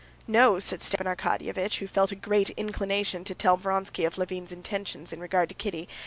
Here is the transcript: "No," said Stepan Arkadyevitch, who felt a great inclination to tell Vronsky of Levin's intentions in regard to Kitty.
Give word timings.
"No," 0.25 0.57
said 0.57 0.81
Stepan 0.81 1.05
Arkadyevitch, 1.05 1.75
who 1.75 1.85
felt 1.85 2.11
a 2.11 2.15
great 2.15 2.49
inclination 2.57 3.23
to 3.23 3.35
tell 3.35 3.55
Vronsky 3.55 4.03
of 4.03 4.17
Levin's 4.17 4.51
intentions 4.51 5.13
in 5.13 5.19
regard 5.19 5.47
to 5.49 5.53
Kitty. 5.53 5.87